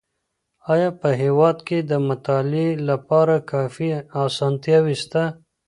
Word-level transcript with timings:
آيا 0.73 0.89
په 1.01 1.09
هېواد 1.21 1.57
کي 1.67 1.77
د 1.91 1.93
مطالعې 2.07 2.69
لپاره 2.89 3.35
کافي 3.51 3.89
اسانتياوې 4.25 4.95
سته؟ 5.03 5.23